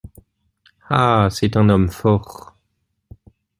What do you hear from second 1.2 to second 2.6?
c'est un homme fort!